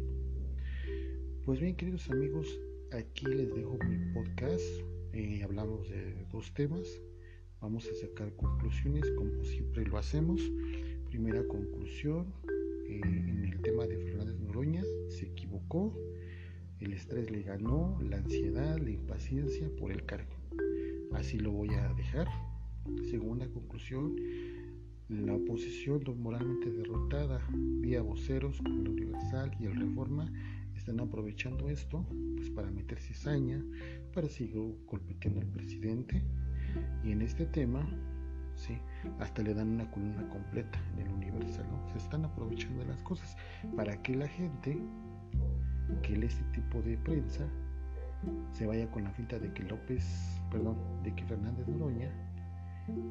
Pues 1.45 1.59
bien, 1.59 1.75
queridos 1.75 2.09
amigos, 2.09 2.59
aquí 2.91 3.27
les 3.27 3.53
dejo 3.53 3.77
mi 3.87 3.97
podcast. 4.15 4.65
Eh, 5.13 5.43
hablamos 5.43 5.87
de 5.87 6.25
dos 6.31 6.51
temas. 6.55 6.87
Vamos 7.61 7.87
a 7.87 7.93
sacar 7.93 8.35
conclusiones 8.35 9.03
como 9.11 9.43
siempre 9.43 9.85
lo 9.85 9.99
hacemos. 9.99 10.41
Primera 11.07 11.47
conclusión, 11.47 12.33
eh, 12.89 12.99
en 13.03 13.45
el 13.45 13.61
tema 13.61 13.85
de 13.85 13.95
Fernández 13.95 14.39
Noroña, 14.39 14.81
se 15.09 15.27
equivocó 15.27 15.95
el 16.79 16.93
estrés 16.93 17.29
le 17.29 17.43
ganó, 17.43 17.99
la 18.01 18.17
ansiedad, 18.17 18.79
la 18.79 18.89
impaciencia 18.89 19.69
por 19.79 19.91
el 19.91 20.03
cargo. 20.03 20.35
Así 21.13 21.37
lo 21.37 21.51
voy 21.51 21.69
a 21.69 21.93
dejar. 21.93 22.27
Segunda 23.11 23.47
conclusión, 23.49 24.15
la 25.09 25.35
oposición 25.35 26.01
moralmente 26.17 26.71
derrotada 26.71 27.47
vía 27.53 28.01
voceros 28.01 28.57
como 28.63 28.81
el 28.81 28.89
Universal 28.89 29.55
y 29.59 29.65
el 29.65 29.75
Reforma 29.75 30.31
están 30.85 30.99
aprovechando 30.99 31.67
esto 31.67 32.05
pues 32.35 32.51
para 32.51 32.69
meter 32.69 32.99
cizaña, 32.99 33.59
para 34.13 34.29
seguir 34.29 34.55
golpeando 34.85 35.41
al 35.41 35.47
presidente 35.47 36.21
y 37.03 37.11
en 37.11 37.23
este 37.23 37.47
tema 37.47 37.83
¿sí? 38.53 38.77
hasta 39.19 39.41
le 39.41 39.55
dan 39.55 39.69
una 39.69 39.89
columna 39.89 40.29
completa 40.29 40.79
en 40.93 41.07
el 41.07 41.13
Universal, 41.13 41.65
se 41.91 41.97
están 41.97 42.23
aprovechando 42.23 42.85
las 42.85 43.01
cosas 43.01 43.35
para 43.75 43.99
que 44.03 44.15
la 44.15 44.27
gente 44.27 44.79
que 46.03 46.23
este 46.23 46.43
tipo 46.51 46.83
de 46.83 46.99
prensa 46.99 47.47
se 48.51 48.67
vaya 48.67 48.87
con 48.91 49.05
la 49.05 49.11
finta 49.11 49.39
de 49.39 49.51
que 49.53 49.63
López, 49.63 50.39
perdón, 50.51 50.77
de 51.01 51.15
que 51.15 51.25
Fernández 51.25 51.67
Noroña 51.67 52.11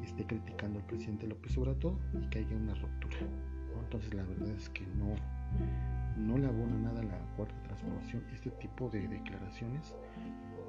esté 0.01 0.25
criticando 0.25 0.79
al 0.79 0.85
presidente 0.85 1.27
López 1.27 1.57
Obrador 1.57 1.97
y 2.21 2.29
que 2.29 2.39
haya 2.39 2.55
una 2.55 2.73
ruptura. 2.75 3.17
Entonces 3.83 4.13
la 4.13 4.23
verdad 4.23 4.55
es 4.55 4.69
que 4.69 4.87
no, 4.97 5.13
no 6.17 6.37
le 6.37 6.47
abona 6.47 6.77
nada 6.77 7.03
la 7.03 7.17
cuarta 7.35 7.55
transformación 7.63 8.23
este 8.33 8.51
tipo 8.51 8.89
de 8.89 9.07
declaraciones 9.07 9.95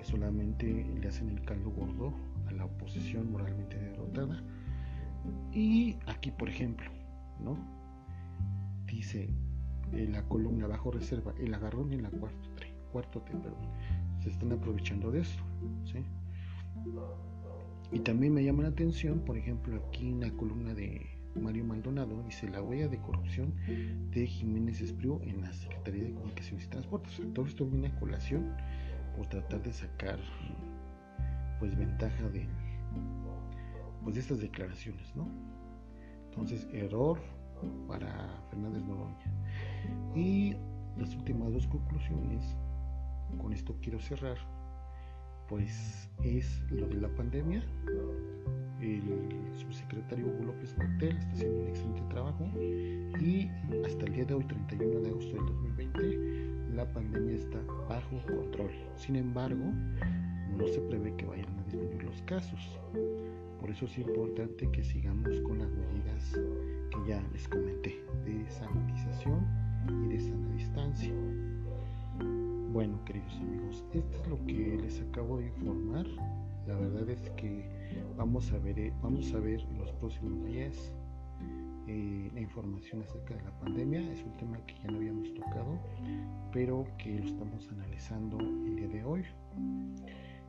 solamente 0.06 0.86
le 1.00 1.08
hacen 1.08 1.30
el 1.30 1.42
caldo 1.42 1.70
gordo 1.70 2.12
a 2.46 2.52
la 2.52 2.64
oposición 2.64 3.30
moralmente 3.30 3.76
derrotada. 3.76 4.40
Y 5.52 5.96
aquí, 6.06 6.30
por 6.30 6.48
ejemplo, 6.48 6.90
¿no? 7.40 7.56
Dice 8.86 9.28
en 9.92 10.12
la 10.12 10.22
columna 10.22 10.66
bajo 10.66 10.90
reserva, 10.90 11.32
el 11.38 11.52
agarrón 11.54 11.92
en 11.92 12.02
la 12.02 12.10
cuarto, 12.10 12.48
cuarto 12.92 13.20
T, 13.22 13.32
perdón. 13.32 13.68
Se 14.20 14.30
están 14.30 14.52
aprovechando 14.52 15.10
de 15.10 15.20
eso. 15.20 15.40
¿sí? 15.84 15.98
Y 17.92 18.00
también 18.00 18.34
me 18.34 18.44
llama 18.44 18.64
la 18.64 18.70
atención, 18.70 19.20
por 19.20 19.36
ejemplo, 19.36 19.76
aquí 19.76 20.08
en 20.08 20.20
la 20.20 20.30
columna 20.30 20.74
de 20.74 21.06
Mario 21.40 21.64
Maldonado 21.64 22.22
dice 22.22 22.48
la 22.48 22.62
huella 22.62 22.88
de 22.88 22.98
corrupción 22.98 23.54
de 24.10 24.26
Jiménez 24.26 24.80
Espriu 24.80 25.20
en 25.22 25.42
la 25.42 25.52
Secretaría 25.52 26.04
de 26.04 26.14
Comunicaciones 26.14 26.66
y 26.66 26.68
Transportes. 26.68 27.20
todo 27.34 27.46
esto 27.46 27.66
viene 27.66 27.88
a 27.88 28.00
colación 28.00 28.54
por 29.16 29.26
tratar 29.28 29.62
de 29.62 29.72
sacar 29.72 30.18
pues 31.58 31.76
ventaja 31.76 32.28
de 32.30 32.46
pues 34.02 34.14
de 34.14 34.20
estas 34.20 34.38
declaraciones, 34.38 35.14
¿no? 35.16 35.28
Entonces, 36.30 36.68
error 36.72 37.18
para 37.88 38.40
Fernández 38.50 38.84
Noroña. 38.84 39.16
Y 40.14 40.54
las 40.96 41.14
últimas 41.16 41.52
dos 41.52 41.66
conclusiones, 41.66 42.56
con 43.38 43.52
esto 43.52 43.74
quiero 43.82 43.98
cerrar, 43.98 44.36
pues 45.48 46.08
es 46.22 46.60
lo 46.70 46.86
de 46.86 47.00
la 47.00 47.08
pandemia. 47.16 47.64
El 48.80 49.02
subsecretario 49.54 50.26
Hugo 50.26 50.44
López 50.46 50.76
Martel 50.76 51.16
está 51.16 51.32
haciendo 51.32 51.60
un 51.60 51.68
excelente 51.68 52.02
trabajo 52.10 52.44
y 53.20 53.48
hasta 53.86 54.04
el 54.04 54.12
día 54.12 54.24
de 54.26 54.34
hoy, 54.34 54.44
31 54.44 55.00
de 55.00 55.08
agosto 55.08 55.34
del 55.34 55.46
2020, 55.46 56.74
la 56.74 56.92
pandemia 56.92 57.36
está 57.36 57.58
bajo 57.88 58.20
control. 58.26 58.70
Sin 58.96 59.16
embargo, 59.16 59.64
no 60.56 60.66
se 60.68 60.80
prevé 60.80 61.14
que 61.16 61.24
vayan 61.24 61.58
a 61.58 61.62
disminuir 61.64 62.04
los 62.04 62.20
casos. 62.22 62.78
Por 63.60 63.70
eso 63.70 63.86
es 63.86 63.98
importante 63.98 64.70
que 64.70 64.84
sigamos 64.84 65.40
con 65.40 65.58
las 65.58 65.70
medidas 65.70 66.38
que 66.90 67.08
ya 67.08 67.22
les 67.32 67.48
comenté 67.48 67.98
de 68.24 68.48
sanitización 68.50 69.46
y 70.04 70.08
de 70.08 70.20
sana 70.20 70.50
distancia. 70.54 71.14
Bueno, 72.72 73.02
queridos 73.06 73.34
amigos, 73.36 73.84
esto 73.94 74.22
es 74.22 74.28
lo 74.28 74.36
que 74.44 74.78
les 74.82 75.00
acabo 75.00 75.38
de 75.38 75.46
informar. 75.46 76.06
La 76.66 76.76
verdad 76.76 77.08
es 77.08 77.30
que 77.30 77.68
vamos 78.16 78.50
a 78.52 78.58
ver, 78.58 78.92
vamos 79.02 79.32
a 79.34 79.38
ver 79.38 79.60
en 79.60 79.78
los 79.78 79.92
próximos 79.92 80.44
días 80.44 80.92
eh, 81.86 82.30
la 82.34 82.40
información 82.40 83.02
acerca 83.02 83.36
de 83.36 83.42
la 83.42 83.58
pandemia. 83.60 84.00
Es 84.12 84.22
un 84.24 84.36
tema 84.36 84.58
que 84.66 84.74
ya 84.74 84.90
no 84.90 84.96
habíamos 84.96 85.32
tocado, 85.34 85.78
pero 86.52 86.86
que 86.98 87.20
lo 87.20 87.24
estamos 87.24 87.68
analizando 87.70 88.38
el 88.40 88.76
día 88.76 88.88
de 88.88 89.04
hoy 89.04 89.22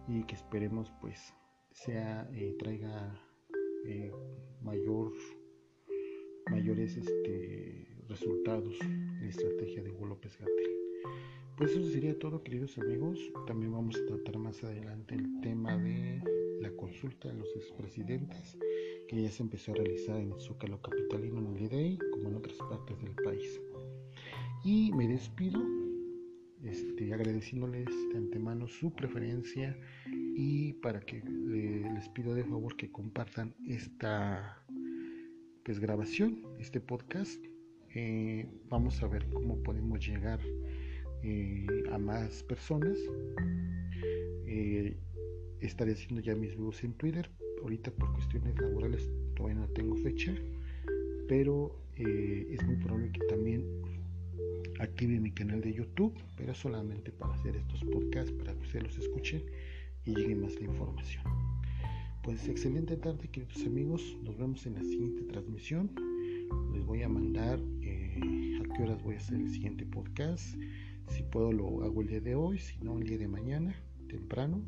y 0.07 0.23
que 0.23 0.35
esperemos 0.35 0.91
pues 1.01 1.33
sea 1.71 2.27
eh, 2.33 2.55
traiga 2.57 3.13
eh, 3.85 4.11
mayor 4.61 5.11
mayores 6.49 6.95
este, 6.97 7.87
resultados 8.07 8.79
en 8.81 9.21
la 9.21 9.27
estrategia 9.27 9.83
de 9.83 9.91
Hugo 9.91 10.07
López 10.07 10.37
Gatel. 10.39 10.77
Pues 11.57 11.71
eso 11.71 11.89
sería 11.89 12.17
todo, 12.17 12.43
queridos 12.43 12.77
amigos. 12.77 13.19
También 13.47 13.71
vamos 13.71 13.97
a 13.97 14.05
tratar 14.05 14.37
más 14.37 14.63
adelante 14.63 15.15
el 15.15 15.36
consulta 16.97 17.27
de 17.27 17.35
los 17.35 17.55
expresidentes 17.55 18.57
que 19.07 19.21
ya 19.21 19.29
se 19.29 19.43
empezó 19.43 19.71
a 19.71 19.75
realizar 19.75 20.17
en 20.17 20.33
Zócalo 20.39 20.81
Capitalino 20.81 21.39
en 21.39 21.55
el 21.55 21.61
IDEI, 21.63 21.99
como 22.11 22.29
en 22.29 22.35
otras 22.35 22.57
partes 22.57 22.99
del 22.99 23.13
país. 23.23 23.61
Y 24.63 24.91
me 24.93 25.07
despido 25.07 25.61
este, 26.63 27.13
agradeciéndoles 27.13 27.85
de 28.11 28.17
antemano 28.17 28.67
su 28.67 28.91
preferencia 28.91 29.77
y 30.35 30.73
para 30.73 30.99
que 31.01 31.21
les 31.23 32.09
pido 32.09 32.33
de 32.33 32.43
favor 32.43 32.75
que 32.75 32.91
compartan 32.91 33.55
esta 33.67 34.65
pues, 35.63 35.79
grabación, 35.79 36.43
este 36.59 36.81
podcast 36.81 37.43
eh, 37.93 38.49
vamos 38.69 39.01
a 39.03 39.07
ver 39.07 39.29
cómo 39.29 39.61
podemos 39.61 40.05
llegar 40.05 40.39
eh, 41.23 41.67
a 41.91 41.97
más 41.99 42.41
personas. 42.43 42.97
Estaré 45.61 45.93
haciendo 45.93 46.21
ya 46.21 46.35
mis 46.35 46.55
videos 46.55 46.83
en 46.83 46.93
Twitter. 46.93 47.29
Ahorita 47.61 47.91
por 47.91 48.11
cuestiones 48.13 48.59
laborales 48.59 49.09
todavía 49.35 49.59
no 49.59 49.67
tengo 49.69 49.95
fecha, 49.95 50.33
pero 51.27 51.75
es 51.95 52.63
muy 52.63 52.75
probable 52.75 53.11
que 53.11 53.25
también 53.25 53.63
active 54.79 55.19
mi 55.19 55.31
canal 55.31 55.61
de 55.61 55.73
YouTube, 55.73 56.13
pero 56.35 56.53
solamente 56.53 57.11
para 57.11 57.33
hacer 57.33 57.55
estos 57.55 57.83
podcasts, 57.85 58.31
para 58.31 58.53
que 58.53 58.59
ustedes 58.59 58.83
los 58.83 58.97
escuchen 58.97 59.43
y 60.05 60.15
llegue 60.15 60.35
más 60.35 60.55
la 60.55 60.67
información. 60.67 61.23
Pues 62.23 62.47
excelente 62.47 62.97
tarde 62.97 63.27
queridos 63.29 63.65
amigos, 63.65 64.17
nos 64.23 64.37
vemos 64.37 64.65
en 64.65 64.75
la 64.75 64.83
siguiente 64.83 65.23
transmisión. 65.23 65.89
Les 66.73 66.85
voy 66.85 67.01
a 67.01 67.09
mandar 67.09 67.59
eh, 67.81 68.59
a 68.59 68.75
qué 68.75 68.83
horas 68.83 69.01
voy 69.03 69.15
a 69.15 69.17
hacer 69.17 69.39
el 69.39 69.49
siguiente 69.49 69.85
podcast. 69.85 70.55
Si 71.09 71.23
puedo 71.23 71.51
lo 71.51 71.83
hago 71.83 72.01
el 72.01 72.07
día 72.07 72.21
de 72.21 72.35
hoy, 72.35 72.59
si 72.59 72.77
no 72.79 72.97
el 72.99 73.07
día 73.07 73.17
de 73.17 73.27
mañana, 73.27 73.75
temprano, 74.07 74.61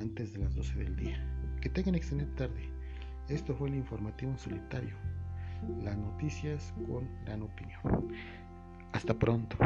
antes 0.00 0.32
de 0.32 0.38
las 0.40 0.54
12 0.54 0.74
del 0.76 0.96
día. 0.96 1.24
Que 1.60 1.68
tengan 1.68 1.94
excelente 1.94 2.32
tarde. 2.36 2.68
Esto 3.28 3.54
fue 3.54 3.68
el 3.68 3.74
informativo 3.76 4.32
en 4.32 4.38
solitario. 4.38 4.96
Las 5.82 5.96
noticias 5.96 6.72
con 6.86 7.06
gran 7.24 7.42
opinión. 7.42 8.08
Hasta 8.92 9.14
pronto. 9.14 9.56